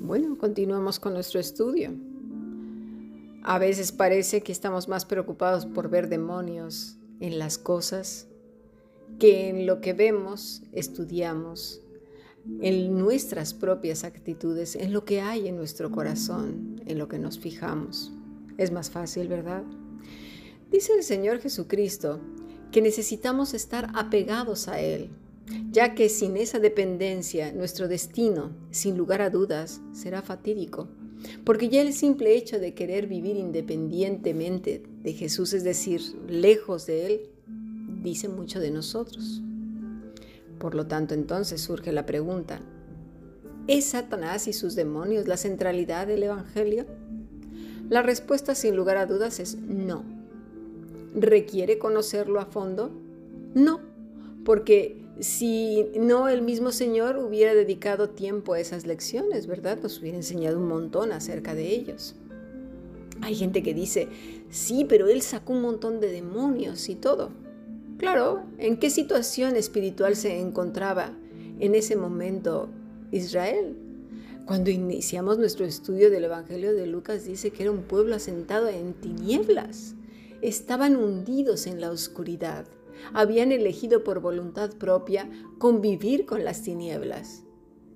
[0.00, 1.92] Bueno, continuamos con nuestro estudio.
[3.42, 8.28] A veces parece que estamos más preocupados por ver demonios en las cosas
[9.18, 11.80] que en lo que vemos, estudiamos,
[12.60, 17.38] en nuestras propias actitudes, en lo que hay en nuestro corazón, en lo que nos
[17.38, 18.12] fijamos.
[18.58, 19.64] Es más fácil, ¿verdad?
[20.70, 22.20] Dice el Señor Jesucristo
[22.72, 25.10] que necesitamos estar apegados a Él,
[25.70, 30.88] ya que sin esa dependencia nuestro destino, sin lugar a dudas, será fatídico.
[31.44, 37.06] Porque ya el simple hecho de querer vivir independientemente de Jesús, es decir, lejos de
[37.06, 37.20] Él,
[38.02, 39.42] dice mucho de nosotros.
[40.58, 42.60] Por lo tanto, entonces surge la pregunta,
[43.66, 46.86] ¿es Satanás y sus demonios la centralidad del Evangelio?
[47.88, 50.15] La respuesta sin lugar a dudas es no.
[51.16, 52.90] ¿Requiere conocerlo a fondo?
[53.54, 53.80] No,
[54.44, 59.78] porque si no el mismo Señor hubiera dedicado tiempo a esas lecciones, ¿verdad?
[59.82, 62.14] Nos hubiera enseñado un montón acerca de ellos.
[63.22, 64.08] Hay gente que dice,
[64.50, 67.30] sí, pero Él sacó un montón de demonios y todo.
[67.96, 71.12] Claro, ¿en qué situación espiritual se encontraba
[71.58, 72.68] en ese momento
[73.10, 73.74] Israel?
[74.44, 78.92] Cuando iniciamos nuestro estudio del Evangelio de Lucas dice que era un pueblo asentado en
[78.92, 79.94] tinieblas.
[80.42, 82.66] Estaban hundidos en la oscuridad.
[83.12, 87.42] Habían elegido por voluntad propia convivir con las tinieblas.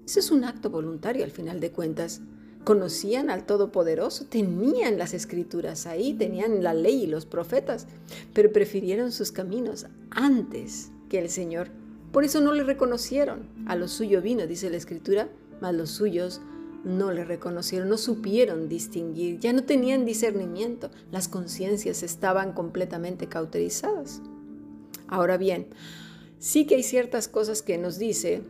[0.06, 2.20] Ese es un acto voluntario al final de cuentas
[2.64, 7.86] conocían al Todopoderoso, tenían las escrituras ahí, tenían la ley y los profetas,
[8.34, 11.68] pero prefirieron sus caminos antes que el Señor.
[12.12, 13.48] Por eso no le reconocieron.
[13.66, 15.28] A lo suyo vino, dice la escritura,
[15.60, 16.40] mas los suyos
[16.84, 24.22] no le reconocieron, no supieron distinguir, ya no tenían discernimiento, las conciencias estaban completamente cauterizadas.
[25.08, 25.66] Ahora bien,
[26.38, 28.42] sí que hay ciertas cosas que nos dice,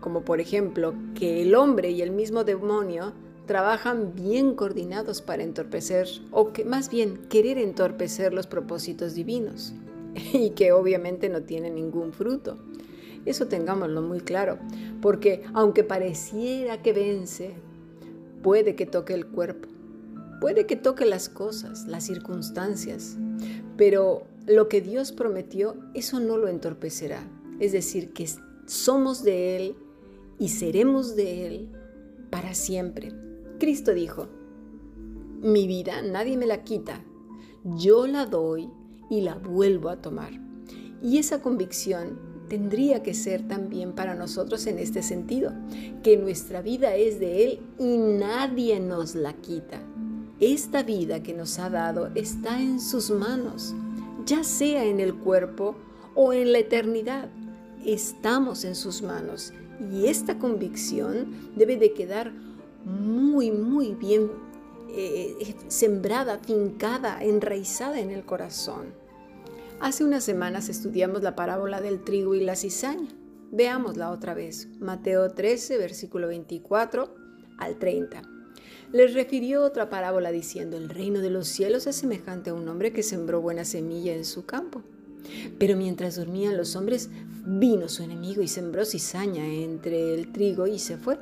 [0.00, 3.12] como por ejemplo que el hombre y el mismo demonio
[3.46, 9.74] trabajan bien coordinados para entorpecer, o que más bien querer entorpecer los propósitos divinos,
[10.32, 12.58] y que obviamente no tienen ningún fruto.
[13.24, 14.58] Eso tengámoslo muy claro,
[15.00, 17.54] porque aunque pareciera que vence,
[18.42, 19.68] puede que toque el cuerpo,
[20.40, 23.16] puede que toque las cosas, las circunstancias,
[23.76, 27.22] pero lo que Dios prometió, eso no lo entorpecerá.
[27.60, 28.28] Es decir, que
[28.66, 29.76] somos de Él
[30.38, 31.68] y seremos de Él
[32.30, 33.12] para siempre.
[33.60, 34.28] Cristo dijo,
[35.40, 37.04] mi vida nadie me la quita,
[37.64, 38.68] yo la doy
[39.10, 40.32] y la vuelvo a tomar.
[41.00, 45.54] Y esa convicción tendría que ser también para nosotros en este sentido,
[46.02, 49.80] que nuestra vida es de Él y nadie nos la quita.
[50.38, 53.74] Esta vida que nos ha dado está en sus manos,
[54.26, 55.76] ya sea en el cuerpo
[56.14, 57.30] o en la eternidad.
[57.86, 59.54] Estamos en sus manos
[59.90, 62.32] y esta convicción debe de quedar
[62.84, 64.30] muy, muy bien
[64.90, 69.00] eh, sembrada, fincada, enraizada en el corazón.
[69.82, 73.08] Hace unas semanas estudiamos la parábola del trigo y la cizaña.
[73.50, 74.68] Veámosla otra vez.
[74.78, 77.12] Mateo 13, versículo 24
[77.58, 78.22] al 30.
[78.92, 82.92] Les refirió otra parábola diciendo, el reino de los cielos es semejante a un hombre
[82.92, 84.84] que sembró buena semilla en su campo.
[85.58, 87.10] Pero mientras dormían los hombres,
[87.44, 91.18] vino su enemigo y sembró cizaña entre el trigo y se fue.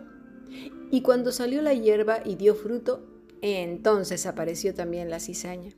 [0.90, 3.06] Y cuando salió la hierba y dio fruto,
[3.40, 5.72] entonces apareció también la cizaña.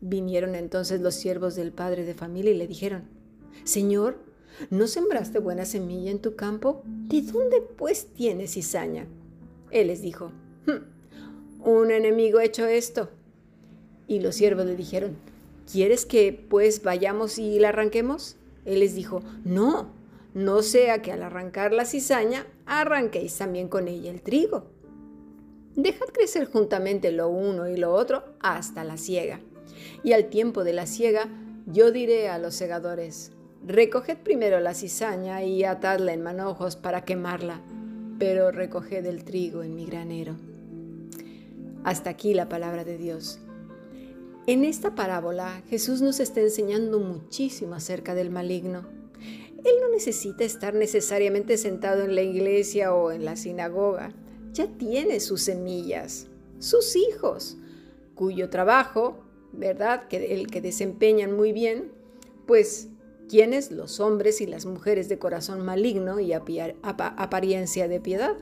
[0.00, 3.04] Vinieron entonces los siervos del padre de familia y le dijeron,
[3.64, 4.18] Señor,
[4.70, 6.82] ¿no sembraste buena semilla en tu campo?
[6.84, 9.06] ¿De dónde pues tienes cizaña?
[9.70, 10.32] Él les dijo,
[10.66, 13.10] hm, un enemigo ha hecho esto.
[14.06, 15.16] Y los siervos le dijeron,
[15.70, 18.36] ¿quieres que pues vayamos y la arranquemos?
[18.64, 19.90] Él les dijo, no,
[20.34, 24.66] no sea que al arrancar la cizaña arranquéis también con ella el trigo.
[25.74, 29.40] Dejad crecer juntamente lo uno y lo otro hasta la siega.
[30.02, 31.28] Y al tiempo de la siega
[31.66, 33.32] yo diré a los segadores,
[33.66, 37.60] recoged primero la cizaña y atadla en manojos para quemarla,
[38.18, 40.36] pero recoged el trigo en mi granero.
[41.84, 43.38] Hasta aquí la palabra de Dios.
[44.46, 48.98] En esta parábola Jesús nos está enseñando muchísimo acerca del maligno
[49.64, 54.12] él no necesita estar necesariamente sentado en la iglesia o en la sinagoga.
[54.52, 56.26] Ya tiene sus semillas,
[56.60, 57.56] sus hijos,
[58.14, 60.08] cuyo trabajo, ¿verdad?
[60.08, 61.90] Que el que desempeñan muy bien,
[62.46, 62.88] pues
[63.28, 68.36] quienes los hombres y las mujeres de corazón maligno y apariencia de piedad.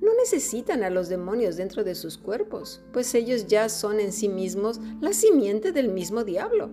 [0.00, 4.28] No necesitan a los demonios dentro de sus cuerpos, pues ellos ya son en sí
[4.28, 6.70] mismos la simiente del mismo diablo.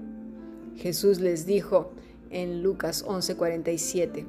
[0.76, 1.92] Jesús les dijo,
[2.34, 4.26] en Lucas 11:47.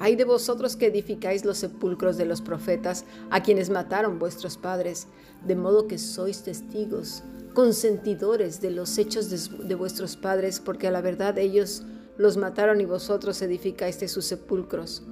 [0.00, 5.06] Hay de vosotros que edificáis los sepulcros de los profetas, a quienes mataron vuestros padres,
[5.46, 7.22] de modo que sois testigos,
[7.54, 11.84] consentidores de los hechos de, vuestros padres, porque a la verdad ellos
[12.18, 15.04] los mataron y vosotros edificaste sus sepulcros.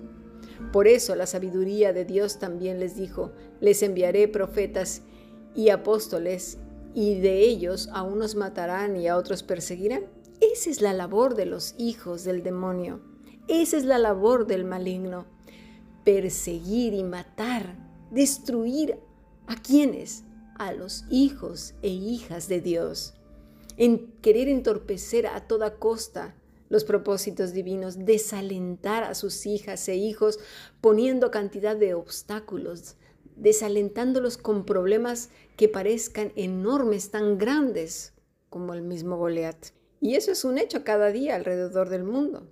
[0.72, 5.02] Por eso la sabiduría de Dios también les dijo, les enviaré profetas
[5.54, 6.58] y apóstoles,
[6.94, 10.04] y de ellos a unos matarán y a otros perseguirán.
[10.40, 13.11] Esa es la labor de los hijos del demonio.
[13.48, 15.26] Esa es la labor del maligno.
[16.04, 17.76] Perseguir y matar,
[18.10, 18.98] destruir
[19.46, 20.24] a quienes?
[20.56, 23.14] A los hijos e hijas de Dios.
[23.76, 26.34] En querer entorpecer a toda costa
[26.68, 30.38] los propósitos divinos, desalentar a sus hijas e hijos
[30.80, 32.96] poniendo cantidad de obstáculos,
[33.36, 38.14] desalentándolos con problemas que parezcan enormes, tan grandes
[38.48, 39.66] como el mismo Goliat.
[40.00, 42.46] Y eso es un hecho cada día alrededor del mundo.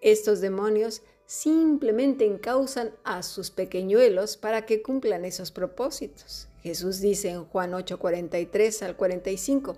[0.00, 6.48] Estos demonios simplemente encausan a sus pequeñuelos para que cumplan esos propósitos.
[6.62, 9.76] Jesús dice en Juan 8:43 al 45,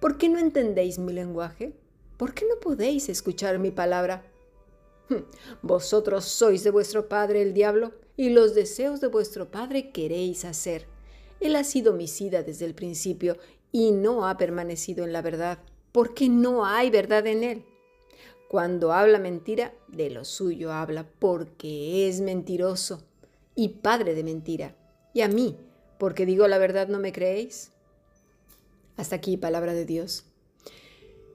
[0.00, 1.74] ¿por qué no entendéis mi lenguaje?
[2.22, 4.22] ¿por qué no podéis escuchar mi palabra?
[5.62, 10.86] Vosotros sois de vuestro padre el diablo, y los deseos de vuestro padre queréis hacer.
[11.40, 13.38] Él ha sido homicida desde el principio
[13.72, 15.58] y no ha permanecido en la verdad,
[15.90, 17.64] porque no hay verdad en él.
[18.52, 23.02] Cuando habla mentira, de lo suyo habla, porque es mentiroso
[23.54, 24.76] y padre de mentira.
[25.14, 25.56] Y a mí,
[25.96, 27.70] porque digo la verdad, ¿no me creéis?
[28.98, 30.26] Hasta aquí, palabra de Dios.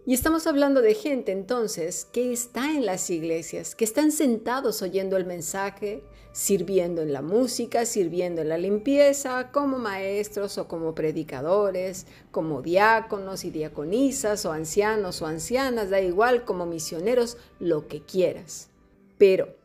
[0.05, 5.17] Y estamos hablando de gente entonces que está en las iglesias, que están sentados oyendo
[5.17, 6.03] el mensaje,
[6.37, 13.43] sirviendo en la música, sirviendo en la limpieza, como maestros o como predicadores, como diáconos
[13.43, 18.69] y diaconisas o ancianos o ancianas, da igual, como misioneros, lo que quieras.
[19.17, 19.55] Pero,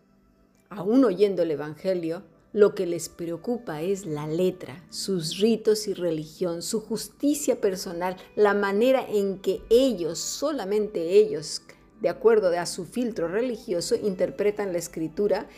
[0.71, 2.23] aún oyendo el Evangelio,
[2.55, 8.55] lo que les preocupa es la letra, sus ritos y religión, su justicia personal, la
[8.55, 11.61] manera en que ellos, solamente ellos,
[12.01, 15.49] de acuerdo a su filtro religioso, interpretan la escritura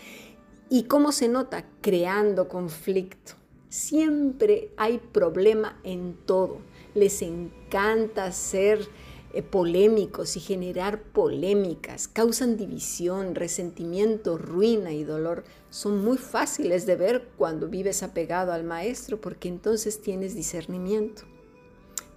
[0.69, 3.35] y cómo se nota creando conflicto.
[3.69, 6.59] Siempre hay problema en todo.
[6.95, 8.89] Les encanta ser
[9.33, 15.43] eh, polémicos y generar polémicas, causan división, resentimiento, ruina y dolor.
[15.71, 21.23] Son muy fáciles de ver cuando vives apegado al maestro porque entonces tienes discernimiento.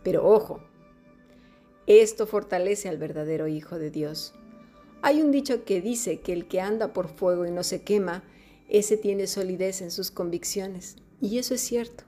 [0.04, 0.62] Pero ojo,
[1.88, 4.36] esto fortalece al verdadero Hijo de Dios.
[5.02, 8.24] Hay un dicho que dice que el que anda por fuego y no se quema,
[8.70, 10.98] ese tiene solidez en sus convicciones.
[11.22, 12.04] Y eso es cierto.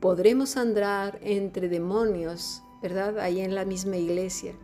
[0.00, 3.18] Podremos andar entre demonios ¿verdad?
[3.18, 4.54] Ahí en la misma iglesia.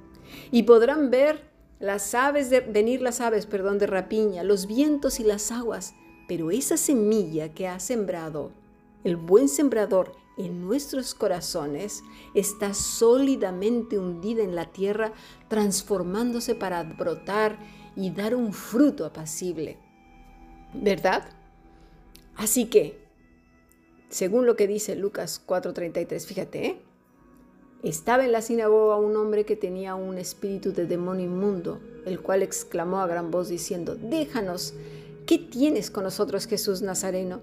[0.51, 1.43] Y podrán ver
[1.81, 5.95] las aves venir las aves, perdón, de rapiña, los vientos y las aguas,
[6.29, 8.53] pero esa semilla que ha sembrado
[9.03, 12.03] el buen sembrador en nuestros corazones
[12.35, 15.13] está sólidamente hundida en la tierra,
[15.49, 17.59] transformándose para brotar
[17.97, 19.79] y dar un fruto apacible.
[20.75, 21.25] ¿Verdad?
[22.37, 22.99] Así que,
[24.09, 26.83] según lo que dice Lucas 4:33, fíjate, ¿eh?
[27.85, 32.43] Estaba en la sinagoga un hombre que tenía un espíritu de demonio inmundo, el cual
[32.43, 34.73] exclamó a gran voz diciendo, Déjanos,
[35.27, 37.43] ¿qué tienes con nosotros Jesús Nazareno?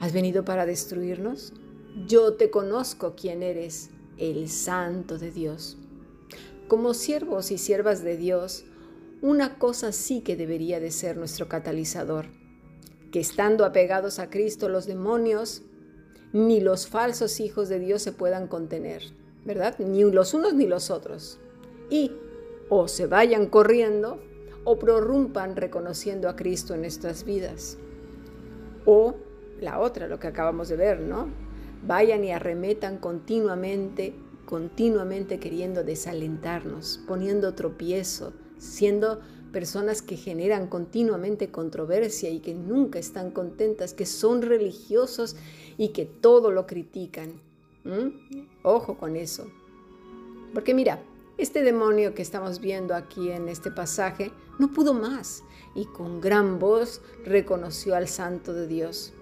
[0.00, 1.52] ¿Has venido para destruirnos?
[2.06, 5.78] Yo te conozco quién eres, el Santo de Dios.
[6.68, 8.64] Como siervos y siervas de Dios,
[9.22, 12.26] una cosa sí que debería de ser nuestro catalizador,
[13.12, 15.62] que estando apegados a Cristo los demonios,
[16.32, 19.02] ni los falsos hijos de Dios se puedan contener
[19.44, 19.78] ¿verdad?
[19.78, 21.38] Ni los unos ni los otros.
[21.90, 22.12] Y
[22.68, 24.22] o se vayan corriendo
[24.64, 27.78] o prorrumpan reconociendo a Cristo en nuestras vidas.
[28.86, 29.14] O
[29.60, 31.28] la otra, lo que acabamos de ver, ¿no?
[31.86, 34.14] Vayan y arremetan continuamente,
[34.46, 39.20] continuamente queriendo desalentarnos, poniendo tropiezo, siendo
[39.52, 45.36] personas que generan continuamente controversia y que nunca están contentas, que son religiosos
[45.78, 47.40] y que todo lo critican.
[48.62, 49.46] Ojo con eso.
[50.54, 51.02] Porque mira,
[51.36, 55.42] este demonio que estamos viendo aquí en este pasaje no pudo más
[55.74, 59.12] y con gran voz reconoció al Santo de Dios.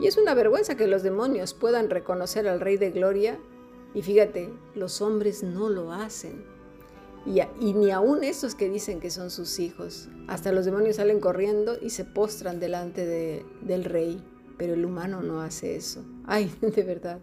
[0.00, 3.38] Y es una vergüenza que los demonios puedan reconocer al Rey de Gloria
[3.94, 6.44] y fíjate, los hombres no lo hacen.
[7.24, 10.08] Y, ni aún esos que dicen que son sus hijos.
[10.26, 14.22] Hasta los demonios salen corriendo y se postran delante del Rey.
[14.58, 16.04] Pero el humano no hace eso.
[16.26, 17.20] Ay, de verdad.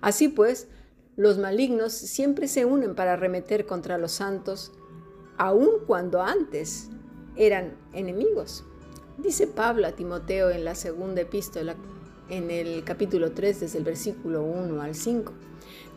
[0.00, 0.68] Así pues,
[1.16, 4.72] los malignos siempre se unen para arremeter contra los santos,
[5.36, 6.88] aun cuando antes
[7.36, 8.64] eran enemigos.
[9.18, 11.76] Dice Pablo a Timoteo en la segunda epístola,
[12.30, 15.32] en el capítulo 3, desde el versículo 1 al 5.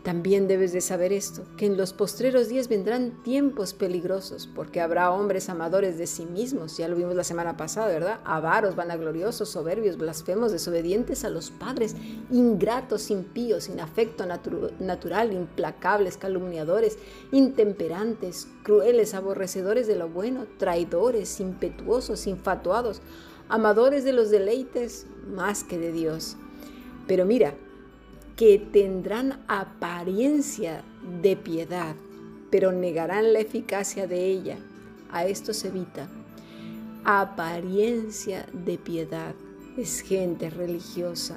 [0.02, 5.10] También debes de saber esto, que en los postreros días vendrán tiempos peligrosos, porque habrá
[5.10, 8.20] hombres amadores de sí mismos, ya lo vimos la semana pasada, ¿verdad?
[8.24, 11.96] Avaros, vanagloriosos, soberbios, blasfemos, desobedientes a los padres,
[12.30, 16.98] ingratos, impíos, sin afecto natural, implacables, calumniadores,
[17.32, 23.02] intemperantes, crueles, aborrecedores de lo bueno, traidores, impetuosos, infatuados,
[23.48, 26.36] amadores de los deleites más que de Dios.
[27.08, 27.54] Pero mira,
[28.36, 30.84] que tendrán apariencia
[31.22, 31.96] de piedad,
[32.50, 34.58] pero negarán la eficacia de ella.
[35.10, 36.08] A esto se evita.
[37.04, 39.34] Apariencia de piedad
[39.78, 41.36] es gente religiosa,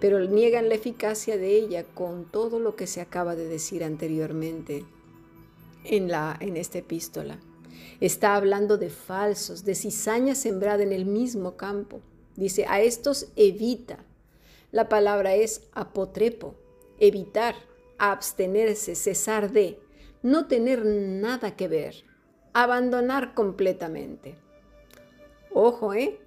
[0.00, 4.84] pero niegan la eficacia de ella con todo lo que se acaba de decir anteriormente
[5.84, 7.38] en, la, en esta epístola.
[8.00, 12.00] Está hablando de falsos, de cizaña sembrada en el mismo campo.
[12.36, 13.98] Dice, a estos evita,
[14.70, 16.54] la palabra es apotrepo,
[16.98, 17.54] evitar,
[17.98, 19.78] abstenerse, cesar de,
[20.22, 22.04] no tener nada que ver,
[22.52, 24.36] abandonar completamente.
[25.52, 26.20] Ojo, ¿eh?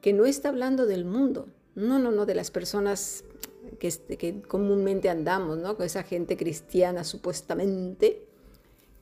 [0.00, 3.24] Que no está hablando del mundo, no, no, no, de las personas
[3.78, 5.76] que, este, que comúnmente andamos, ¿no?
[5.76, 8.28] Con esa gente cristiana supuestamente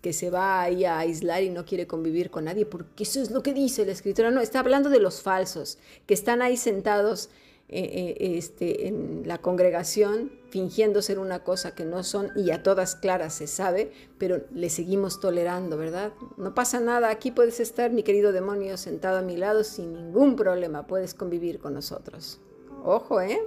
[0.01, 3.31] que se va ahí a aislar y no quiere convivir con nadie, porque eso es
[3.31, 4.31] lo que dice la escritura.
[4.31, 7.29] No, está hablando de los falsos, que están ahí sentados
[7.69, 12.63] eh, eh, este, en la congregación fingiendo ser una cosa que no son y a
[12.63, 16.13] todas claras se sabe, pero le seguimos tolerando, ¿verdad?
[16.37, 20.37] No pasa nada, aquí puedes estar, mi querido demonio, sentado a mi lado sin ningún
[20.37, 22.41] problema, puedes convivir con nosotros.
[22.85, 23.41] Ojo, ¿eh?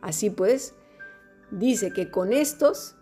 [0.00, 0.74] Así pues,
[1.50, 2.94] dice que con estos,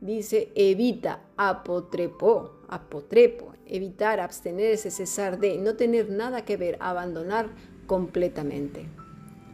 [0.00, 7.48] dice, evita, apotrepo, apotrepo, evitar, abstenerse, cesar de, no tener nada que ver, abandonar
[7.86, 8.88] completamente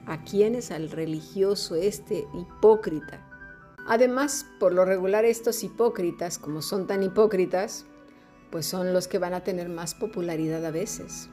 [0.07, 3.27] a quienes al religioso este hipócrita.
[3.87, 7.87] Además, por lo regular estos hipócritas, como son tan hipócritas,
[8.51, 11.29] pues son los que van a tener más popularidad a veces.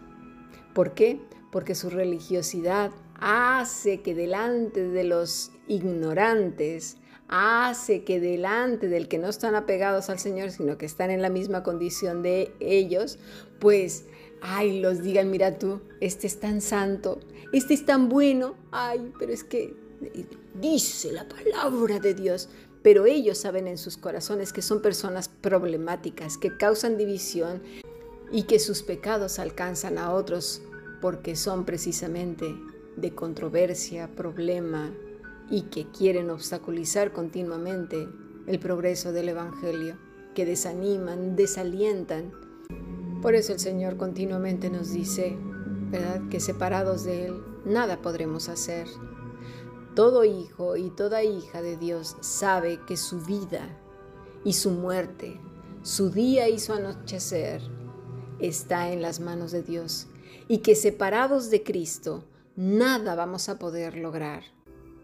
[0.74, 1.20] ¿Por qué?
[1.52, 6.98] Porque su religiosidad hace que delante de los ignorantes,
[7.28, 11.30] hace que delante del que no están apegados al Señor, sino que están en la
[11.30, 13.20] misma condición de ellos,
[13.60, 14.06] pues
[14.42, 17.20] ay, los digan, mira tú, este es tan santo,
[17.52, 19.76] este es tan bueno, ay, pero es que
[20.60, 22.50] dice la palabra de Dios,
[22.82, 27.62] pero ellos saben en sus corazones que son personas problemáticas, que causan división
[28.32, 30.62] y que sus pecados alcanzan a otros
[31.02, 32.46] porque son precisamente
[32.96, 34.94] de controversia, problema
[35.50, 38.08] y que quieren obstaculizar continuamente
[38.48, 39.98] el progreso del Evangelio,
[40.36, 42.32] que desaniman, desalientan
[43.22, 45.38] por eso el Señor continuamente nos dice,
[45.92, 46.22] ¿verdad?
[46.30, 48.88] Que separados de Él nada podremos hacer.
[49.96, 53.68] Todo hijo y toda hija de Dios sabe que su vida
[54.44, 55.40] y su muerte,
[55.82, 57.62] su día y su anochecer
[58.40, 60.08] está en las manos de Dios
[60.48, 62.24] y que separados de Cristo
[62.56, 64.44] nada vamos a poder lograr.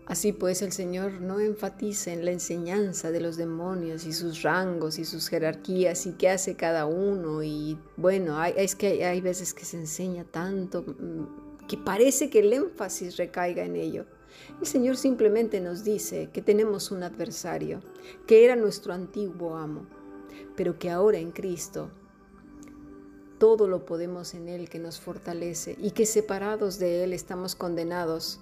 [0.07, 4.99] Así pues el Señor no enfatiza en la enseñanza de los demonios y sus rangos
[4.99, 7.41] y sus jerarquías y qué hace cada uno.
[7.41, 12.53] Y bueno, es que hay, veces que se enseña tanto mm, que parece que el
[12.53, 14.05] énfasis recaiga en ello.
[14.59, 17.81] El Señor simplemente nos dice que tenemos un adversario,
[18.27, 19.87] que era nuestro antiguo amo,
[20.55, 21.89] pero que ahora en Cristo
[23.39, 28.39] todo lo podemos en Él que nos fortalece y que separados de Él estamos condenados.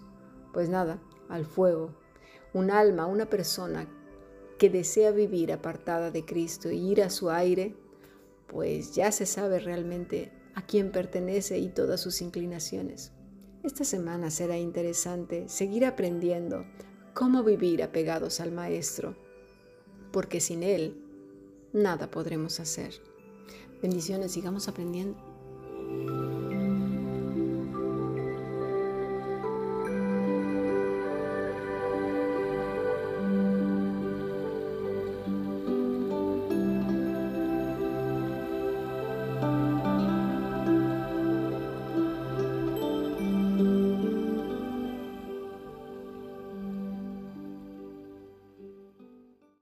[0.51, 0.99] Pues nada,
[1.29, 1.93] al fuego.
[2.53, 3.87] Un alma, una persona
[4.57, 7.75] que desea vivir apartada de Cristo y ir a su aire,
[8.47, 13.11] pues ya se sabe realmente a quién pertenece y todas sus inclinaciones.
[13.63, 16.65] Esta semana será interesante seguir aprendiendo
[17.13, 19.15] cómo vivir apegados al Maestro,
[20.11, 21.01] porque sin Él
[21.71, 22.93] nada podremos hacer.
[23.81, 25.17] Bendiciones, sigamos aprendiendo.